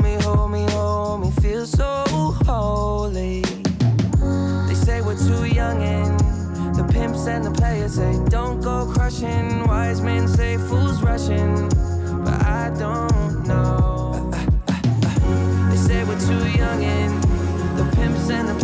[7.27, 9.67] and the players say don't go crushing.
[9.67, 11.69] Wise men say fools rushing,
[12.23, 14.31] but I don't know.
[15.69, 17.23] They say we're too young and
[17.77, 18.60] the pimps and the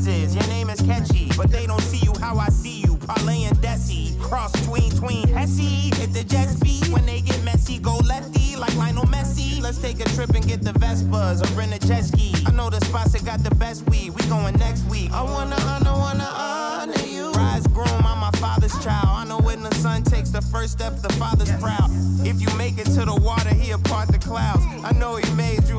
[0.00, 2.96] sing your name is catchy, but they don't see you how I see you.
[2.96, 5.94] Parlay and Desi, cross tween tween Hesse.
[5.96, 9.62] Hit the jet speed when they get messy, go lefty like Lionel Messi.
[9.62, 12.34] Let's take a trip and get the Vespas or rent a jet ski.
[12.46, 14.10] I know the spots that got the best weed.
[14.10, 15.12] We going next week.
[15.12, 17.32] I wanna honor, wanna honor you.
[17.32, 19.08] Rise groom, I'm my father's child.
[19.08, 21.90] I know when the son takes the first step, the father's proud.
[22.26, 24.64] If you make it to the water, he'll part the clouds.
[24.84, 25.65] I know he made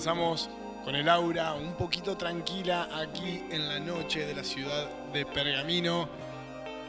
[0.00, 0.48] Comenzamos
[0.82, 6.08] con el aura un poquito tranquila aquí en la noche de la ciudad de Pergamino.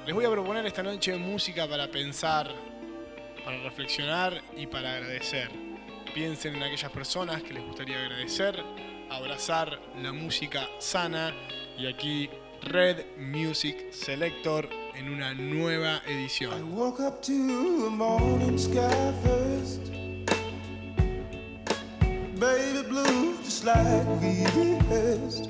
[0.06, 2.50] Les voy a proponer esta noche música para pensar,
[3.44, 5.52] para reflexionar y para agradecer.
[6.14, 8.64] Piensen en aquellas personas que les gustaría agradecer,
[9.10, 11.34] abrazar la música sana
[11.78, 12.30] y aquí
[12.62, 16.74] Red Music Selector en una nueva I edición.
[16.74, 18.58] woke up to morning.
[22.42, 25.48] Baby blue, just like we rehearsed.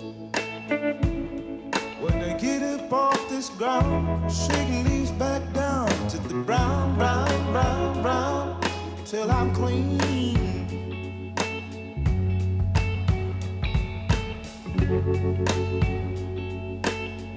[2.01, 7.51] When they get up off this ground, shaking leaves back down to the brown, brown,
[7.53, 8.61] brown, brown,
[9.05, 9.99] till I'm clean.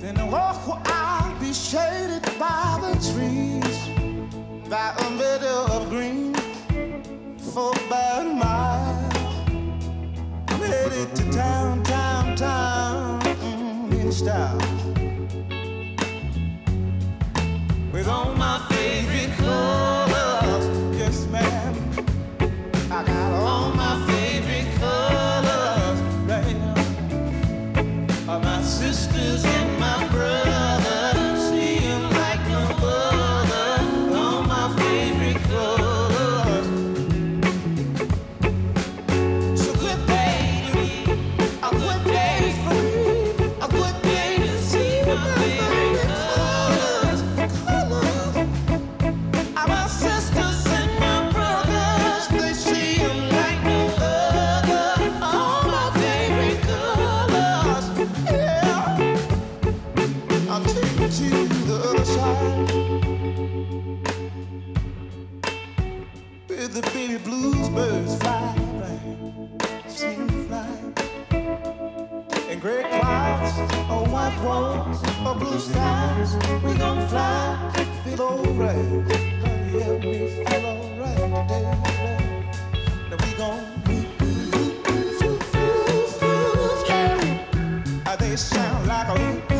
[0.00, 3.88] Then I walk where I'll be shaded by the trees,
[4.68, 6.34] by a meadow of green,
[7.52, 9.03] for about a mile.
[10.66, 14.58] Headed to town, town, town, mm, in style.
[17.92, 20.03] With all my favorite colors,
[67.74, 70.16] birds fly, fly,
[70.48, 70.68] fly.
[72.48, 73.58] And gray clouds,
[73.90, 76.36] or white walls, or blue skies.
[76.64, 77.72] We gon' fly,
[78.04, 79.10] feel alright.
[79.82, 81.30] Help me feel alright.
[83.10, 83.74] Now we gon'
[88.34, 89.53] They sound like a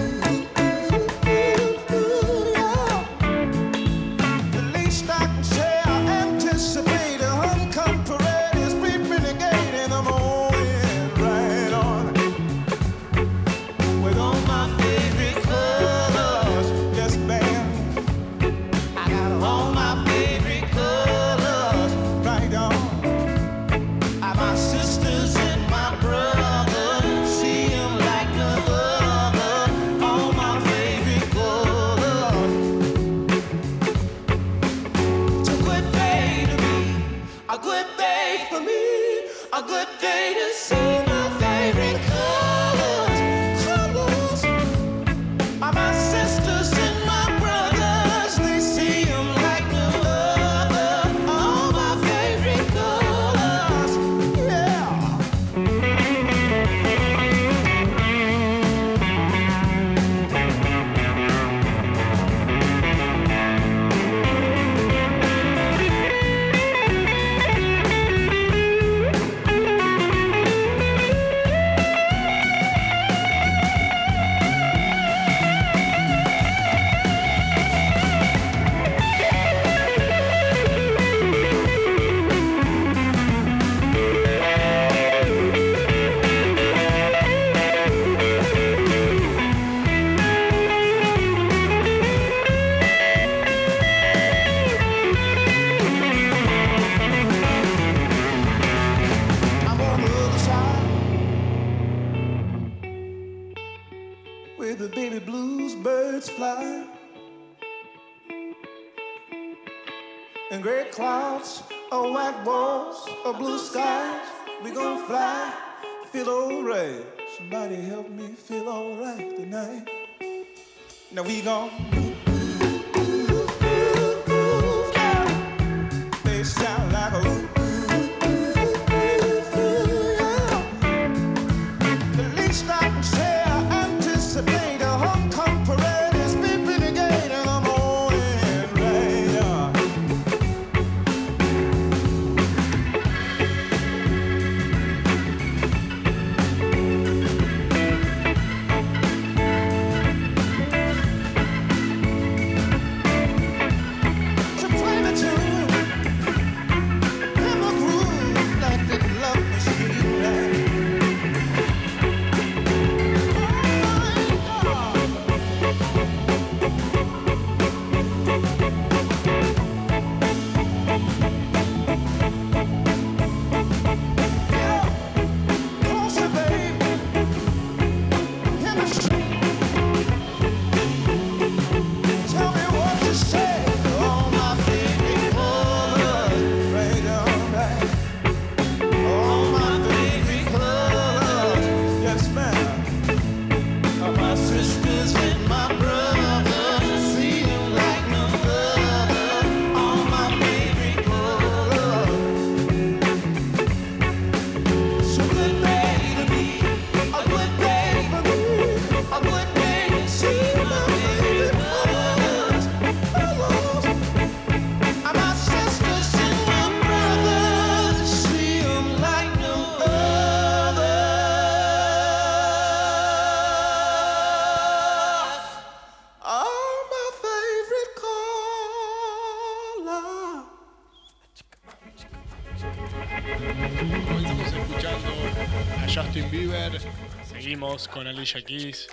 [238.05, 238.87] con Alicia Keys.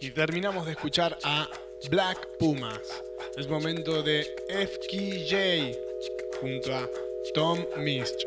[0.00, 1.48] Y terminamos de escuchar a
[1.88, 3.02] Black Pumas.
[3.38, 6.86] Es momento de FKJ junto a
[7.32, 8.20] Tom Mist.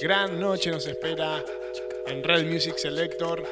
[0.00, 1.44] Gran noche nos espera
[2.06, 3.44] en Red Music Selector.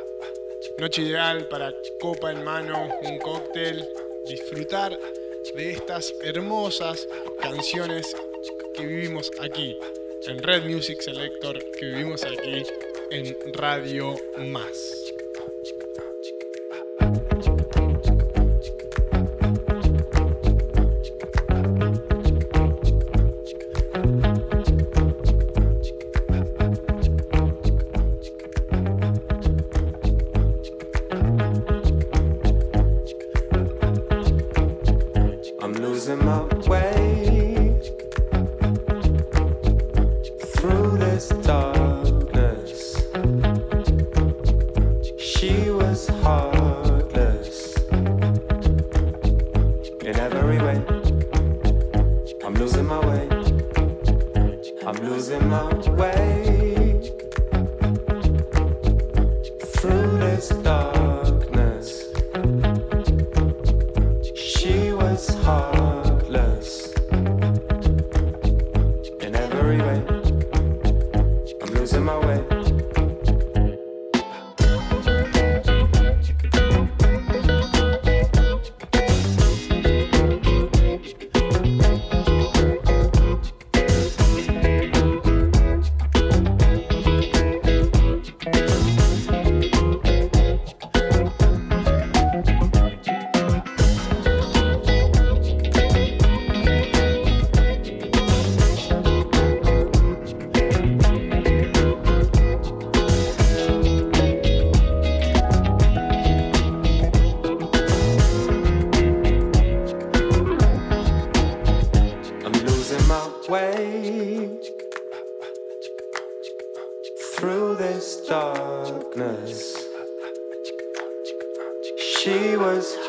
[0.78, 3.88] Noche ideal para copa en mano, un cóctel,
[4.26, 4.98] disfrutar
[5.54, 7.06] de estas hermosas
[7.40, 8.16] canciones
[8.74, 9.78] que vivimos aquí,
[10.26, 12.64] en Red Music Selector, que vivimos aquí
[13.10, 14.99] en Radio Más.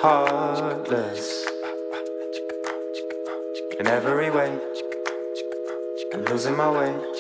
[0.01, 1.45] heartless
[3.79, 4.59] in every way.
[6.11, 7.10] I'm losing my way.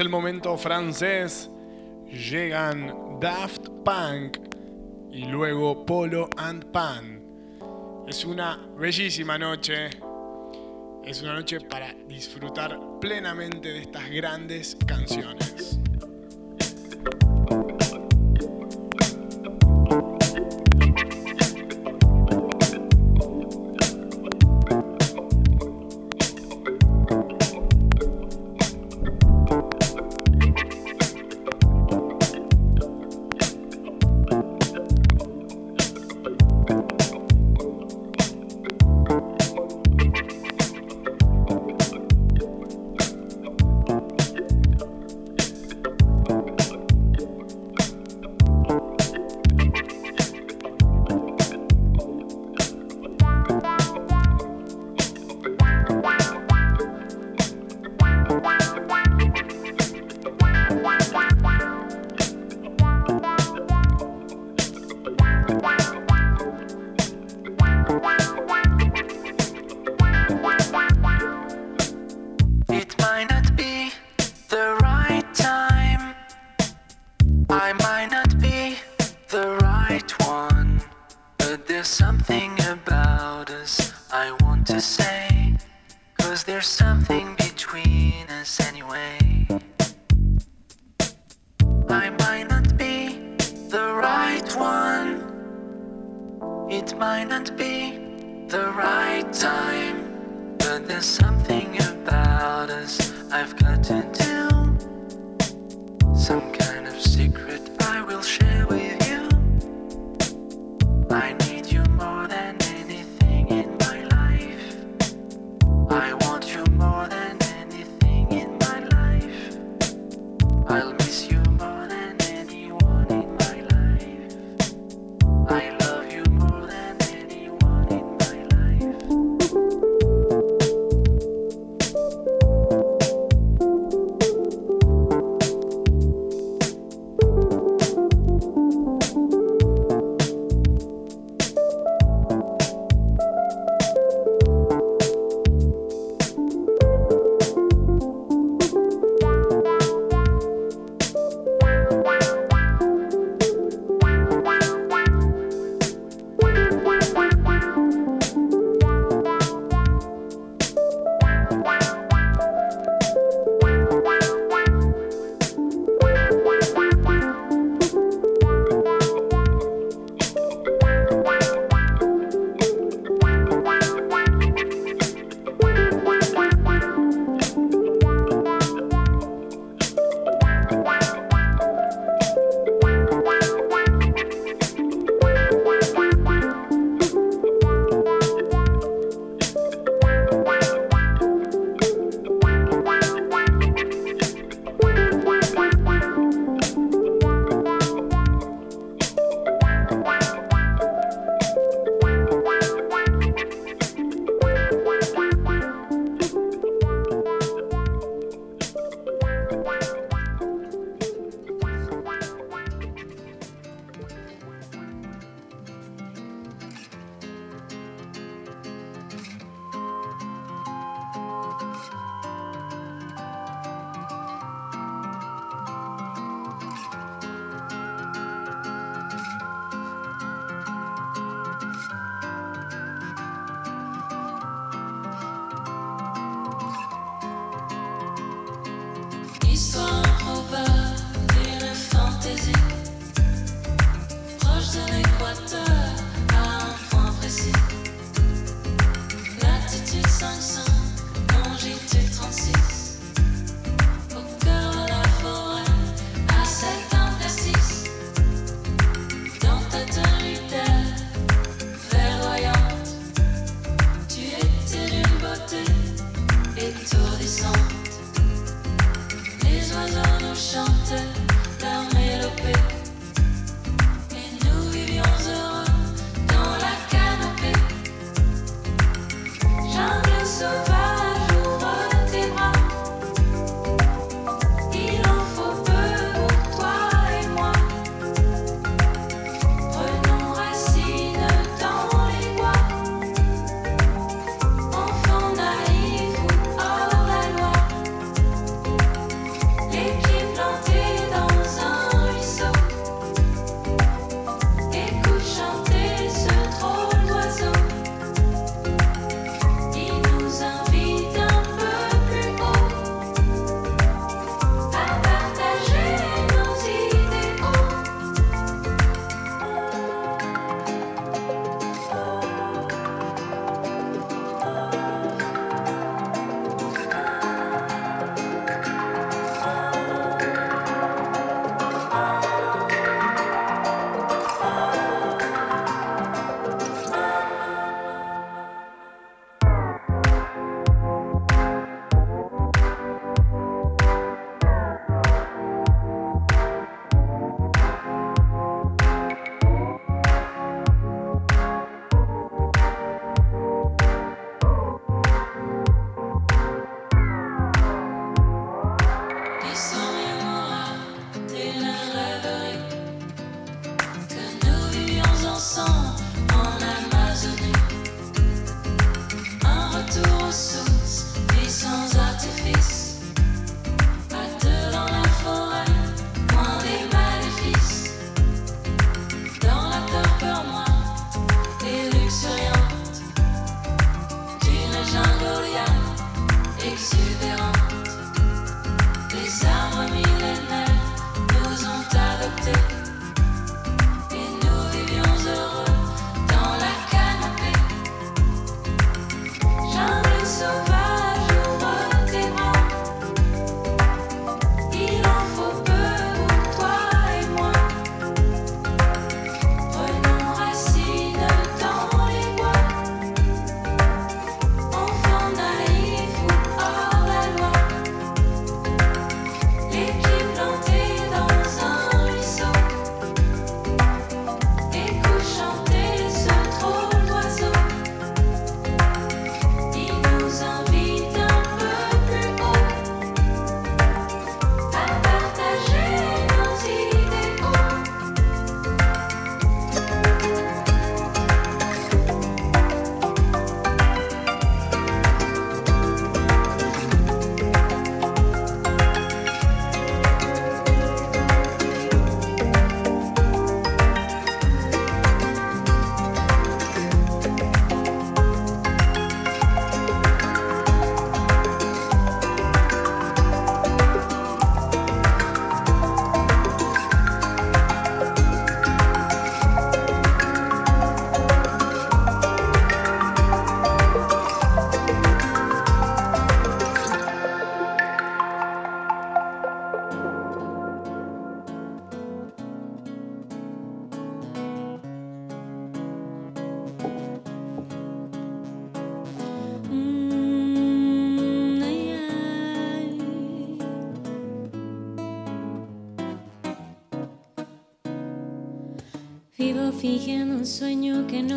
[0.00, 1.50] el momento francés,
[2.06, 4.38] llegan Daft Punk
[5.12, 7.22] y luego Polo and Pan.
[8.08, 9.90] Es una bellísima noche.
[11.04, 15.49] Es una noche para disfrutar plenamente de estas grandes canciones.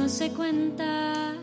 [0.03, 1.33] No se cuenta.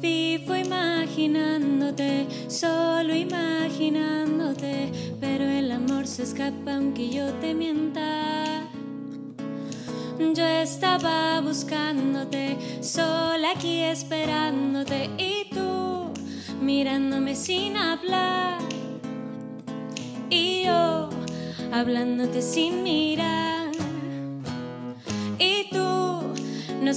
[0.00, 4.90] Vivo imaginándote, solo imaginándote,
[5.20, 8.68] pero el amor se escapa aunque yo te mienta.
[10.18, 16.12] Yo estaba buscándote, sola aquí esperándote y tú
[16.60, 18.58] mirándome sin hablar.
[20.28, 21.08] Y yo
[21.72, 23.45] hablándote sin mirar.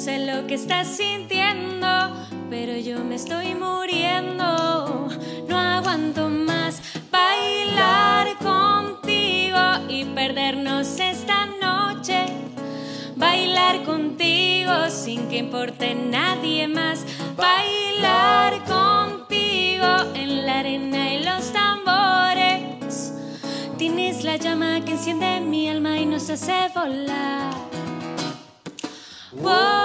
[0.10, 1.88] Sé lo que estás sintiendo,
[2.50, 5.08] pero yo me estoy muriendo.
[5.48, 12.26] No aguanto más bailar contigo y perdernos esta noche.
[13.16, 17.06] Bailar contigo sin que importe nadie más.
[17.36, 23.14] Bailar contigo en la arena y los tambores.
[23.78, 27.54] Tienes la llama que enciende mi alma y nos hace volar.
[29.42, 29.79] Wow,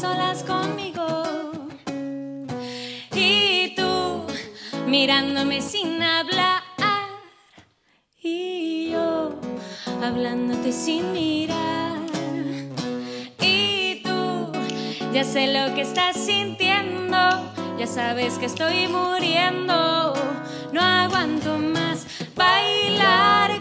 [0.00, 1.22] Bailando en las olas conmigo.
[3.14, 4.26] Y tú
[4.86, 6.62] mirándome sin hablar.
[8.22, 9.32] Y yo
[10.02, 11.98] hablándote sin mirar.
[13.40, 14.52] Y tú
[15.12, 17.16] ya sé lo que estás sintiendo.
[17.78, 20.14] Ya sabes que estoy muriendo.
[20.72, 23.58] No aguanto más bailar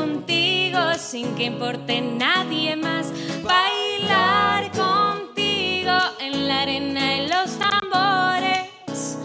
[0.00, 3.12] contigo sin que importe nadie más.
[3.42, 9.18] Bailar contigo en la arena y los tambores.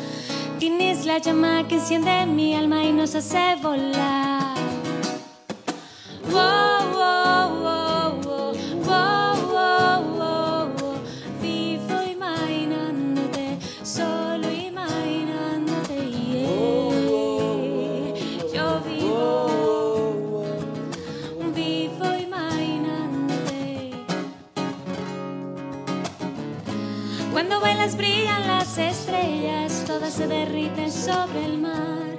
[0.59, 4.57] Tienes la llama que enciende mi alma y nos hace volar.
[6.31, 7.24] Wow, wow,
[27.93, 32.17] brillan las estrellas, todas se derriten sobre el mar,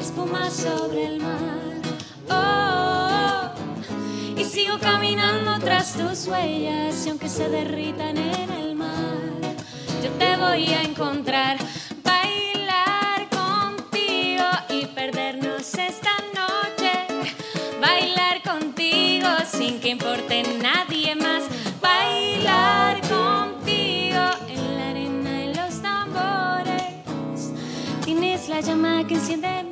[0.00, 1.82] espuma sobre el mar.
[2.30, 3.50] Oh.
[4.40, 9.30] Y sigo caminando tras tus huellas, y aunque se derritan en el mar,
[10.02, 11.58] yo te voy a encontrar.
[12.02, 16.92] Bailar contigo y perdernos esta noche.
[17.80, 20.85] Bailar contigo sin que importe nada
[28.62, 29.65] de uma canção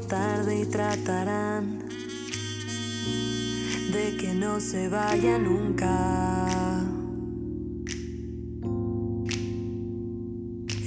[0.00, 1.78] tarde y tratarán
[3.92, 6.82] de que no se vaya nunca.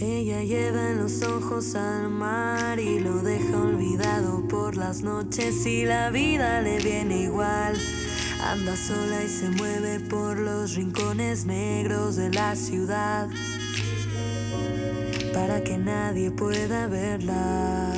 [0.02, 5.86] Ella lleva en los ojos al mar y lo deja olvidado por las noches y
[5.86, 7.76] la vida le viene igual.
[8.44, 13.30] Anda sola y se mueve por los rincones negros de la ciudad
[15.34, 17.97] para que nadie pueda verla.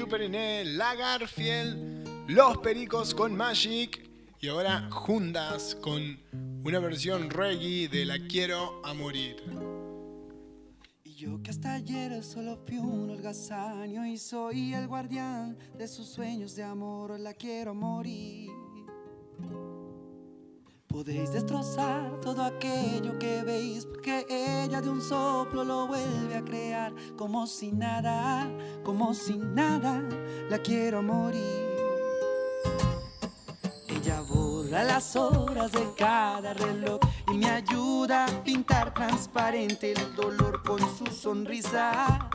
[0.00, 4.08] Periné, Lagarfield, Los Pericos con Magic
[4.40, 6.18] y ahora Jundas con
[6.64, 9.36] una versión reggae de La Quiero a Morir.
[11.04, 16.08] Y yo que hasta ayer solo fui un holgazaño y soy el guardián de sus
[16.08, 18.50] sueños de amor, la quiero morir.
[20.92, 26.92] Podéis destrozar todo aquello que veis, porque ella de un soplo lo vuelve a crear,
[27.16, 28.46] como si nada,
[28.84, 30.02] como si nada,
[30.50, 31.66] la quiero morir.
[33.88, 37.00] Ella borra las horas de cada reloj
[37.32, 42.28] y me ayuda a pintar transparente el dolor con su sonrisa.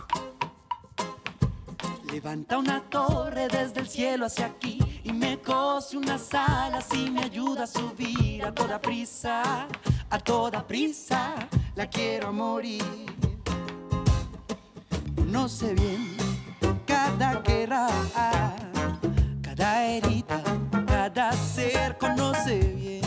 [2.12, 7.24] Levanta una torre desde el cielo hacia aquí y me cose unas alas y me
[7.24, 9.68] ayuda a subir a toda prisa,
[10.10, 11.36] a toda prisa,
[11.76, 12.84] la quiero morir.
[15.26, 16.18] No sé bien
[16.86, 17.88] cada guerra,
[19.42, 20.44] cada herida,
[20.86, 23.02] cada ser conoce bien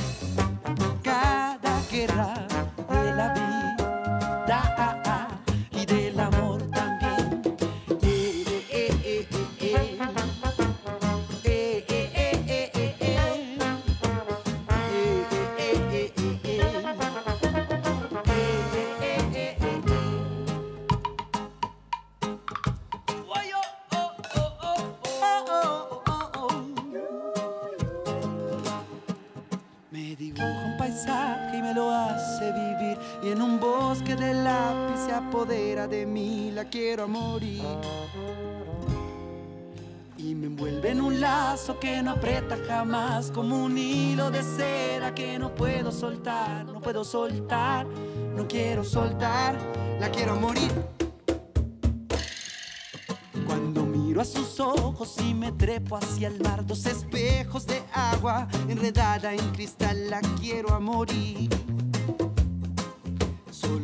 [1.03, 2.35] cada guerra
[2.89, 3.50] de la vida
[33.23, 37.63] Y en un bosque de lápiz se apodera de mí La quiero a morir
[40.23, 45.15] y me envuelve en un lazo que no aprieta jamás, como un hilo de cera
[45.15, 47.87] que no puedo soltar, no puedo soltar,
[48.37, 49.59] no quiero soltar,
[49.99, 50.71] la quiero morir.
[53.47, 58.47] Cuando miro a sus ojos y me trepo hacia el mar, dos espejos de agua
[58.69, 61.49] enredada en cristal, la quiero a morir.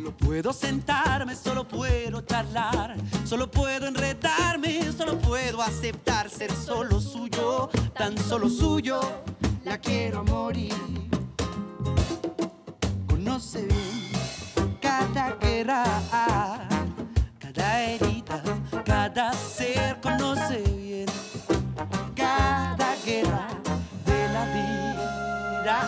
[0.06, 2.94] Solo puedo sentarme, solo puedo charlar,
[3.24, 9.00] solo puedo enredarme, solo puedo aceptar ser solo suyo, tan solo suyo,
[9.64, 10.72] la quiero morir.
[13.08, 15.82] Conoce bien cada guerra,
[17.40, 18.42] cada herida,
[18.84, 21.06] cada ser, conoce bien
[22.14, 23.48] cada guerra
[24.06, 24.44] de la
[25.64, 25.82] vida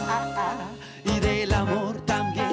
[1.05, 2.49] y del amor también.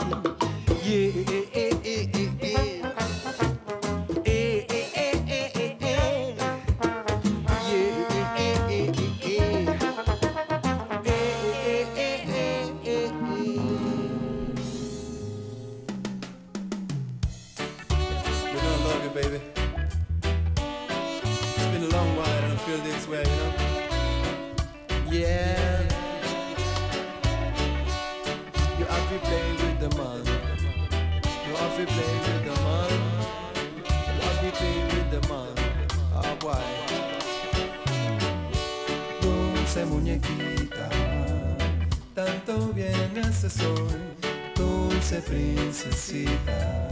[42.74, 44.24] Bien haces hoy,
[44.56, 46.88] dulce princesita.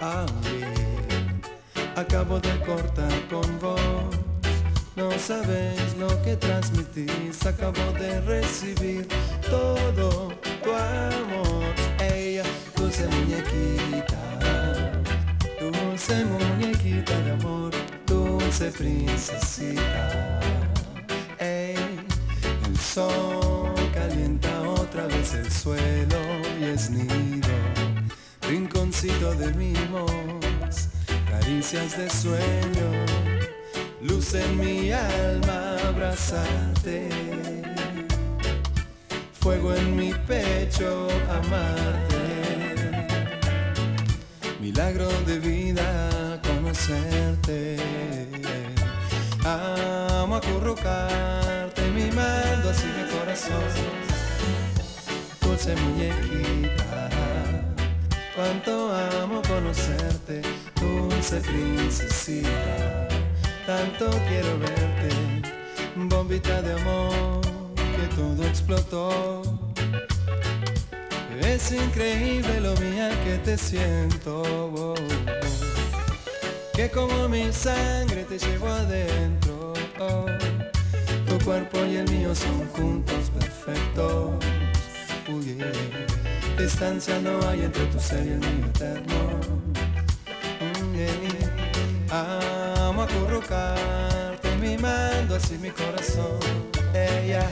[0.00, 1.40] Ah, bien.
[1.96, 4.16] Acabo de cortar con vos.
[4.96, 7.44] No sabéis lo que transmitís.
[7.46, 9.06] Acabo de recibir
[9.48, 11.64] todo tu amor.
[12.00, 12.44] Ella,
[12.76, 14.20] dulce muñequita.
[15.60, 17.72] Dulce muñequita de amor.
[18.06, 20.40] Dulce princesita.
[21.38, 21.76] Ey,
[22.66, 23.53] el sol
[25.64, 26.20] suelo
[26.60, 27.48] y es nido.
[28.46, 30.88] Rinconcito de mimos,
[31.30, 32.88] caricias de sueño,
[34.02, 37.08] luz en mi alma abrazarte,
[39.32, 42.24] fuego en mi pecho amarte,
[44.60, 47.78] milagro de vida conocerte,
[49.42, 54.13] amo acurrucarte, mimando así mi corazón,
[55.54, 57.10] dulce muñequita.
[58.34, 58.92] Cuánto
[59.22, 60.42] amo conocerte,
[60.80, 63.08] dulce princesita.
[63.64, 65.10] Tanto quiero verte,
[65.94, 67.40] bombita de amor,
[67.76, 69.42] que todo explotó.
[71.40, 74.42] Es increíble lo mía que te siento.
[74.42, 74.94] oh, oh.
[76.74, 79.72] Que como mi sangre te llevo adentro.
[80.00, 80.26] oh.
[81.28, 84.34] Tu cuerpo y el mío son juntos perfectos.
[85.26, 85.72] Uy, yeah.
[86.58, 89.40] Distancia no hay entre tu ser y el mío eterno.
[90.60, 92.88] Mm, yeah.
[92.88, 96.38] Amo acurrucarte, mimando así mi corazón.
[96.92, 97.48] Ella.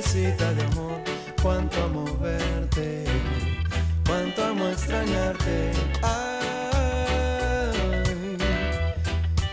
[0.00, 1.00] Princesita de amor,
[1.42, 3.04] cuánto amo verte,
[4.06, 5.72] cuánto amo extrañarte.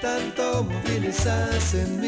[0.02, 2.05] Tanto movilizas en mí,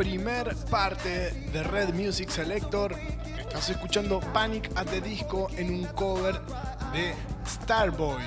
[0.00, 2.96] primer parte de Red Music Selector.
[3.38, 6.40] Estás escuchando Panic at the Disco en un cover
[6.94, 7.14] de
[7.46, 8.22] Starboy.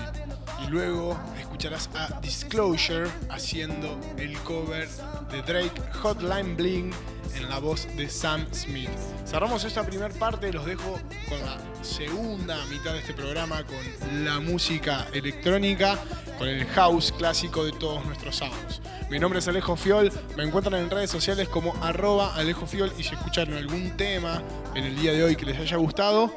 [0.63, 4.87] Y luego escucharás a Disclosure haciendo el cover
[5.31, 6.91] de Drake Hotline Bling
[7.35, 8.89] en la voz de Sam Smith.
[9.25, 10.99] Cerramos esta primera parte, los dejo
[11.29, 15.97] con la segunda mitad de este programa con la música electrónica,
[16.37, 18.81] con el house clásico de todos nuestros sábados.
[19.09, 23.03] Mi nombre es Alejo Fiol, me encuentran en redes sociales como arroba Alejo Fiol y
[23.03, 24.41] si escucharon algún tema
[24.75, 26.33] en el día de hoy que les haya gustado,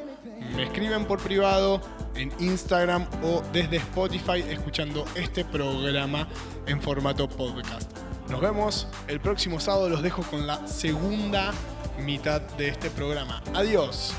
[0.55, 1.81] me escriben por privado
[2.15, 6.29] en Instagram o desde Spotify escuchando este programa
[6.67, 7.96] en formato podcast.
[8.29, 9.89] Nos vemos el próximo sábado.
[9.89, 11.53] Los dejo con la segunda
[11.99, 13.43] mitad de este programa.
[13.55, 14.15] Adiós.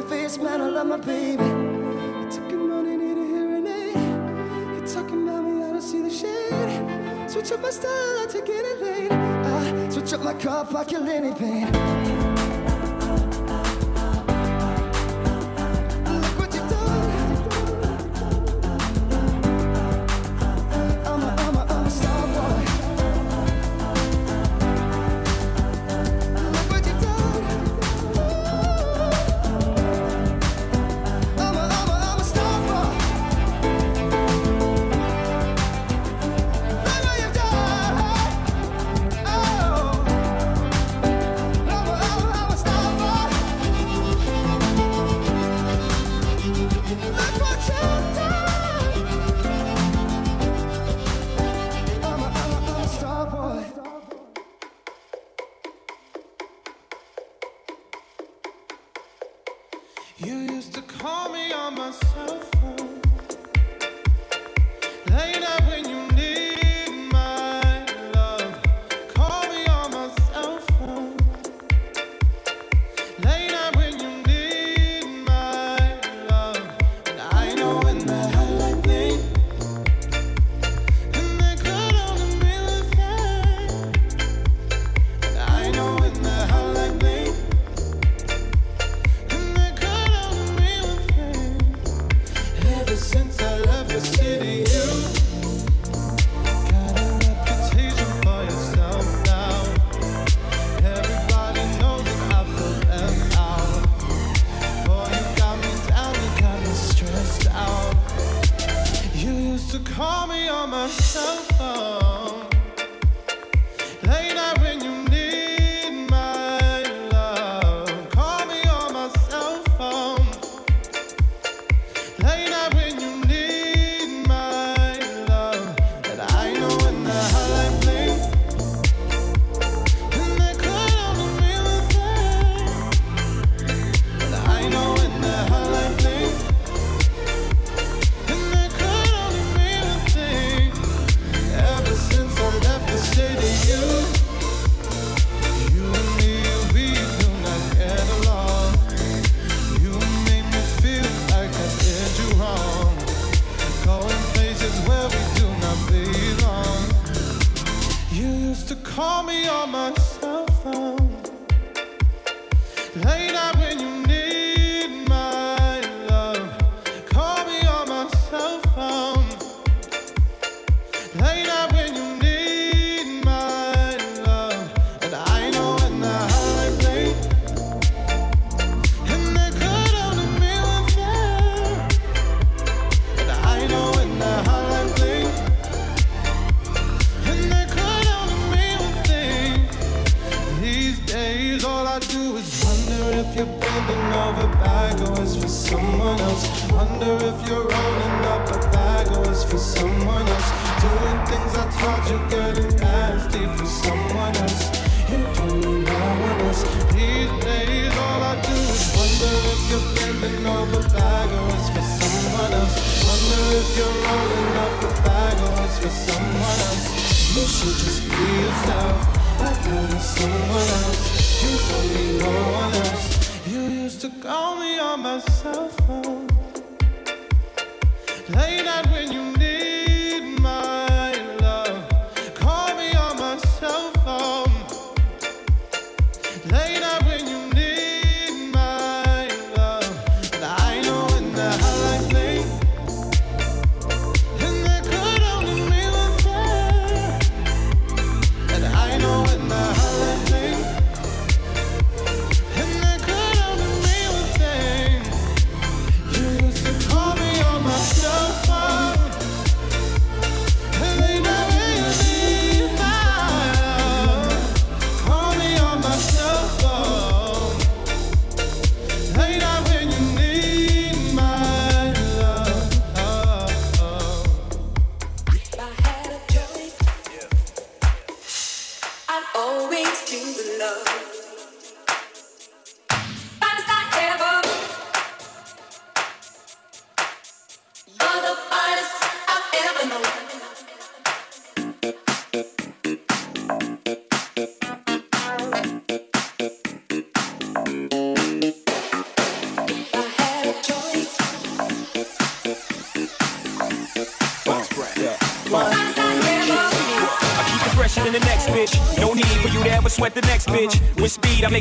[0.00, 1.42] the face, man, I love my baby.
[1.42, 3.96] You took him money, need a hearing aid.
[4.74, 7.30] You're talking about me, I don't see the shade.
[7.30, 9.10] Switch up my style, I take anything.
[9.12, 12.17] I switch up my car, I kill anything.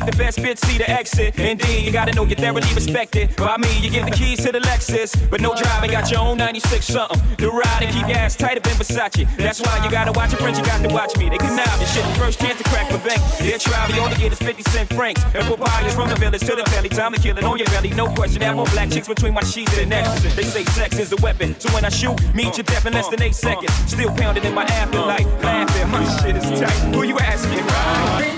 [0.08, 1.38] The best bitch see the exit.
[1.38, 3.36] Indeed, you gotta know you're thoroughly respected.
[3.36, 5.12] By me, you give the keys to the Lexus.
[5.30, 7.20] But no driving, got your own 96 something.
[7.38, 9.28] The ride and keep your ass tight up in Versace.
[9.36, 11.30] That's why you gotta watch your friends, you got to watch me.
[11.30, 12.06] They connive and shit.
[12.18, 13.22] First chance to crack the bank.
[13.40, 15.22] They'll try, we only get is 50 cent francs.
[15.36, 16.90] And papayas from the village to the belly.
[16.90, 18.42] Time to kill it on your belly, no question.
[18.42, 20.36] Have more black chicks between my sheets and extras.
[20.36, 21.60] They say sex is a weapon.
[21.60, 23.74] So when I shoot, meet your death in less than eight seconds.
[23.92, 25.28] Still pounding in my afterlife.
[25.44, 26.96] Laughing, my shit is tight.
[26.96, 28.37] Who you asking, right?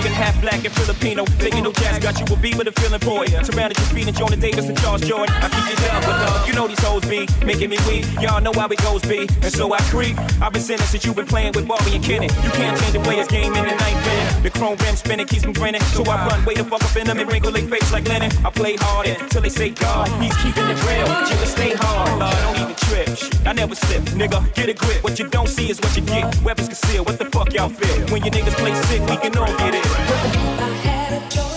[0.00, 1.24] Bag half black and Filipino.
[1.40, 3.30] Thinking no jazz got you a beat with a feeling for it.
[3.44, 5.34] Surrounded your feet and Jonah Davis and Charles Jordan.
[5.40, 8.04] I keep you down, but love, you know these hoes be making me weak.
[8.20, 10.16] Y'all know how it goes be, and so I creep.
[10.40, 12.28] I've been sinning since you've been playing with Barbie and Kenny.
[12.44, 14.42] You can't change the player's game in the ninth inning.
[14.42, 15.82] The chrome rim spinning keeps me grinning.
[15.94, 18.30] So I run way the fuck up in them and wrinkle their face like linen.
[18.44, 20.08] I play hard until they say God.
[20.22, 21.08] He's keeping it real.
[21.28, 23.08] Jigga stay hard, Lord, don't even trip.
[23.16, 24.40] Shit, I never slip, nigga.
[24.54, 25.02] Get a grip.
[25.02, 26.24] What you don't see is what you get.
[26.42, 27.06] Weapons concealed.
[27.06, 28.06] What the fuck y'all feel?
[28.12, 29.89] When your niggas play sick, we can all get it.
[29.92, 31.49] I had a choice,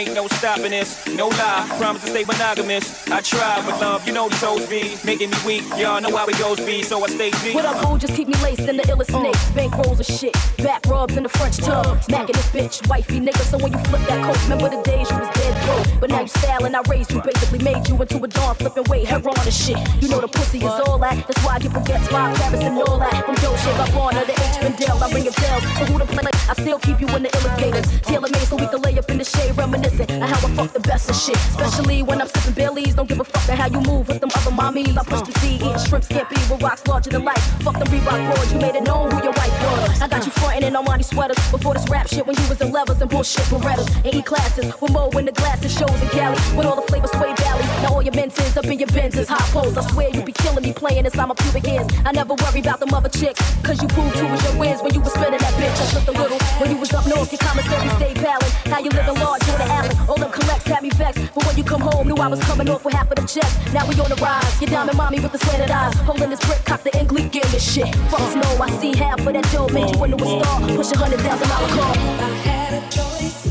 [0.00, 1.66] ain't no stopping this, no lie.
[1.78, 3.08] Promise to stay monogamous.
[3.10, 5.62] I try, but love, you know these hoes be making me weak.
[5.78, 7.54] Y'all know how it goes be, so I stay deep.
[7.54, 7.98] What up, boo?
[7.98, 9.20] Just keep me laced in the illest uh.
[9.20, 9.50] snakes.
[9.52, 10.34] Bank rolls of shit.
[10.58, 12.02] Back rubs in the French tub.
[12.02, 12.86] Smacking this bitch.
[12.88, 13.42] Wifey nigga.
[13.50, 16.00] So when you flip that coat, remember the days you was dead broke.
[16.00, 17.22] But now you styling, I raised you.
[17.22, 19.06] Basically made you into a dawn flipping weight.
[19.06, 19.78] Heroin and shit.
[20.02, 21.16] You know the pussy is all that.
[21.26, 23.24] That's why you forget five carats and all that.
[23.24, 25.02] From Joe Shake up on her, the H Bendel.
[25.02, 25.60] I ring a bell.
[25.78, 26.30] So who to play?
[26.50, 28.00] I still keep you in the illest gators.
[28.02, 30.09] Tailor made so we can lay up in the shade, reminiscing.
[30.10, 31.36] And how I fuck the best of shit.
[31.36, 32.94] Especially when I'm sipping Baileys.
[32.94, 34.96] Don't give a fuck how you move with them other mommies.
[34.96, 37.44] I push the Z, eating shrimp scampi with rocks larger than life.
[37.60, 40.00] Fuck the Reebok boards, you made it known who your wife was.
[40.00, 42.72] I got you frontin' in Armani sweaters before this rap shit when you was in
[42.72, 46.38] levers and bullshit Berettas and E classes with Mo in the glasses shows in Cali
[46.56, 47.68] with all the flavors sway valleys.
[47.84, 49.76] Now all your mentions up in your Benzes, hot poles.
[49.76, 51.86] I swear you be killing me playing inside my pubic ears.
[52.06, 54.94] I never worry about the mother chicks, cause you proved who was your wins when
[54.94, 55.76] you was spinning that bitch.
[55.76, 58.52] I took a little when you was up north, your commissary stayed valid.
[58.66, 59.99] Now you living large on the alley?
[60.08, 62.68] All them collects had me vexed, but when you come home, knew I was coming
[62.68, 63.54] off with half of the checks.
[63.72, 66.64] Now we on the rise, you diamond mommy with the slanted eyes, holding this brick,
[66.64, 67.86] cock the English game and shit.
[68.10, 70.60] Fucks no, I see half of that dough, made you into a star.
[70.76, 71.94] Push a hundred thousand dollar car.
[71.96, 73.46] I had a choice,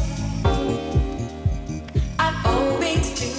[2.20, 3.39] I'd always choose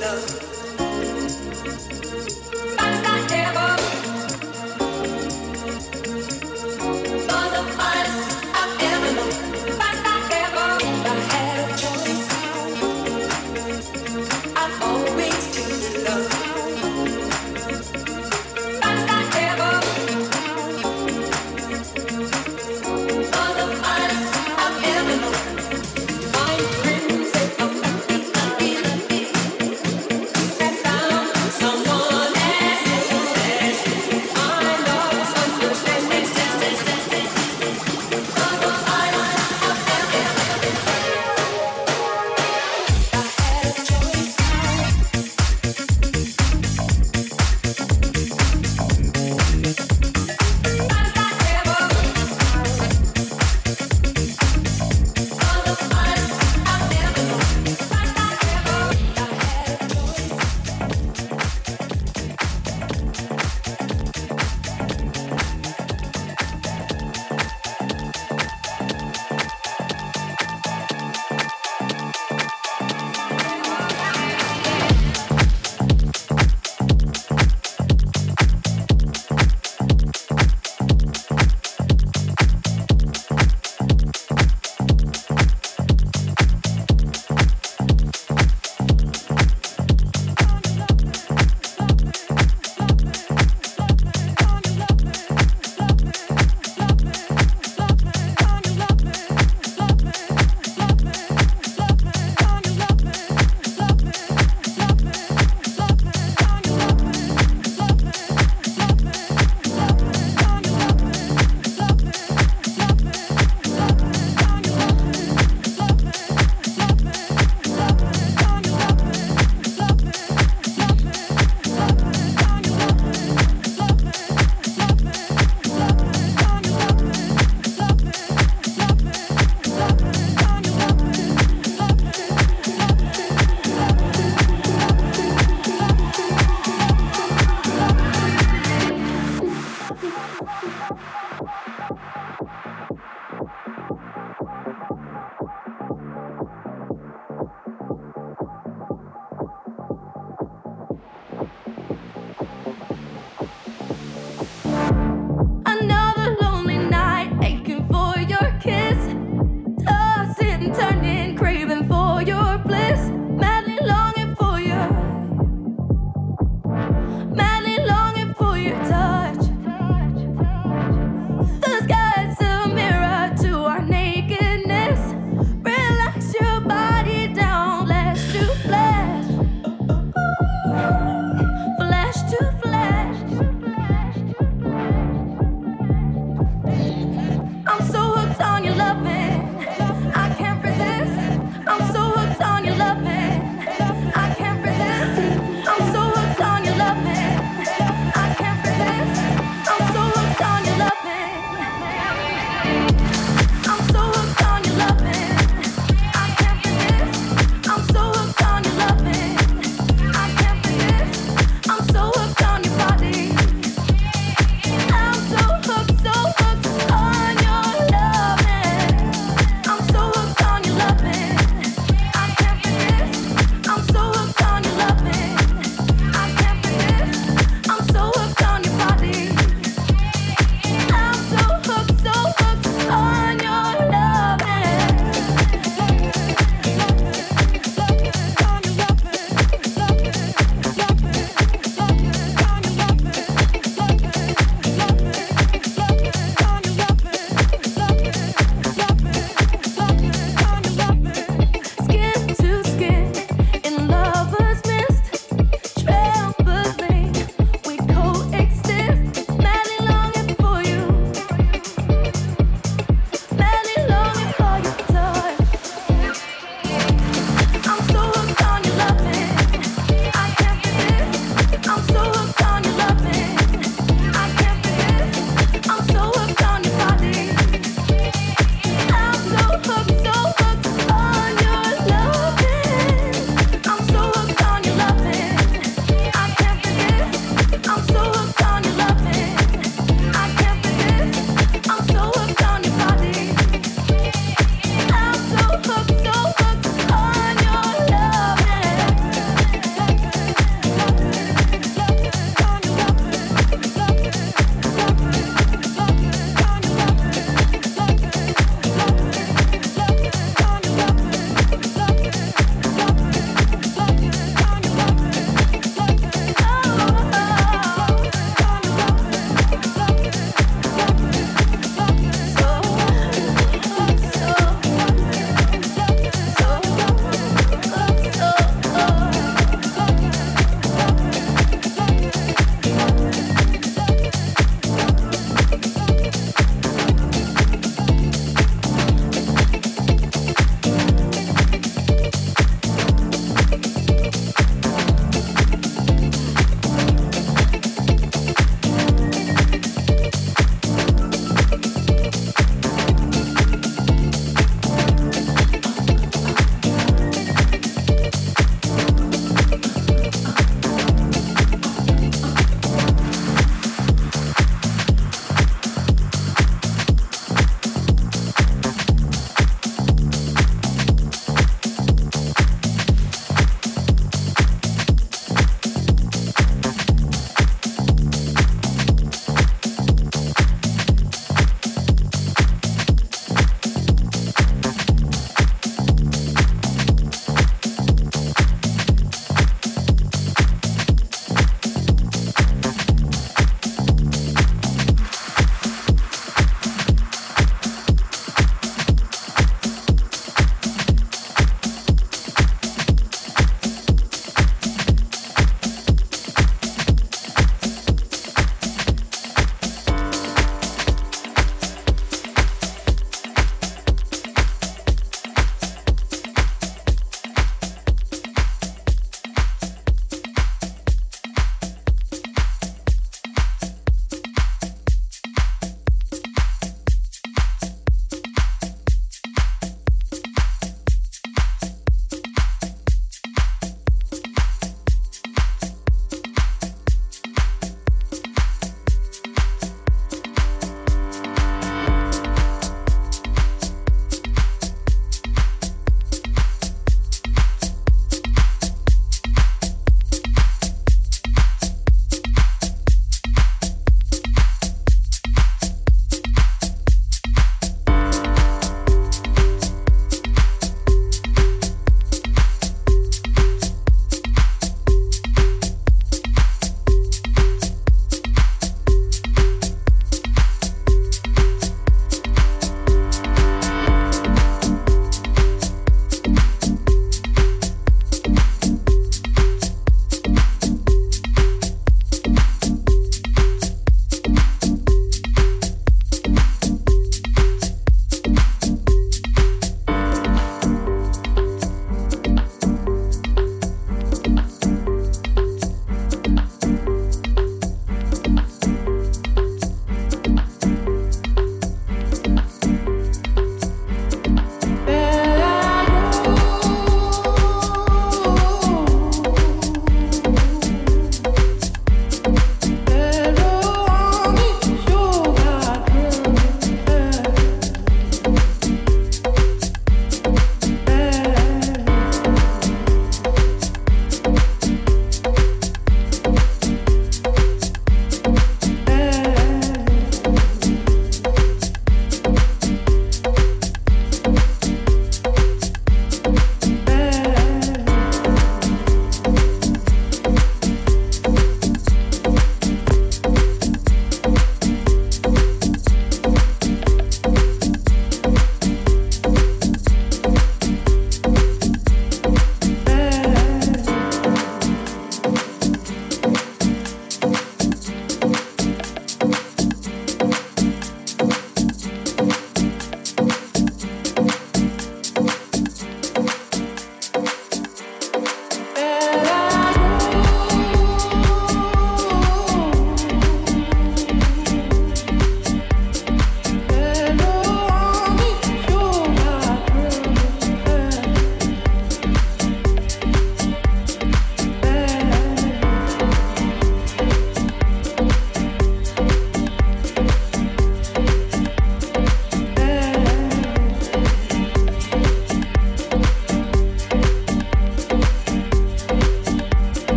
[0.00, 0.57] love.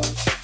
[0.00, 0.39] Como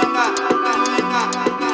[0.00, 1.69] venga, venga, venga, venga.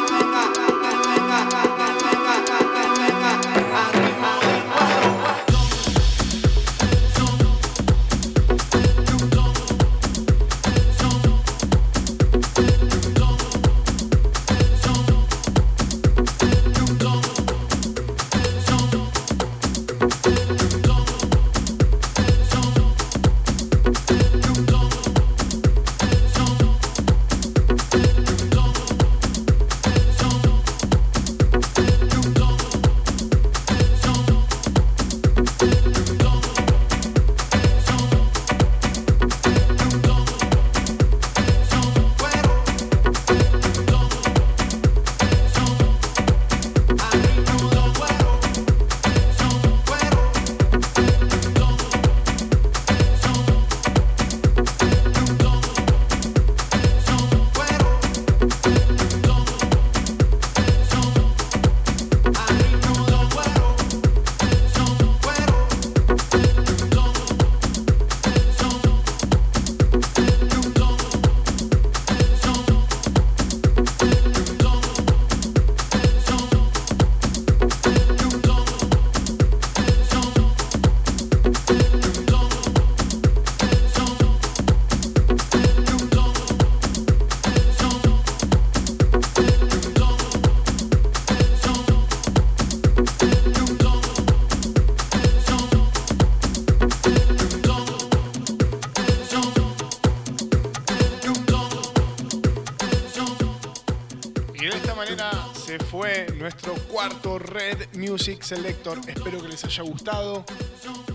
[105.78, 108.98] fue nuestro cuarto Red Music Selector.
[109.06, 110.44] Espero que les haya gustado.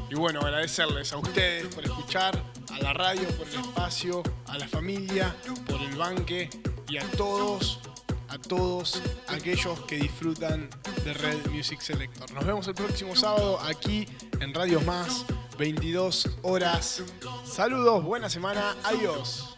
[0.10, 4.68] Y bueno, agradecerles a ustedes por escuchar, a la radio por el espacio, a la
[4.68, 5.36] familia
[5.68, 6.50] por el banque
[6.90, 7.80] y a todos,
[8.28, 10.70] a todos aquellos que disfrutan
[11.06, 12.32] de Red Music Selector.
[12.32, 14.08] Nos vemos el próximo sábado aquí
[14.40, 15.26] en Radio Más,
[15.58, 17.04] 22 horas.
[17.46, 19.51] Saludos, buena semana, adiós.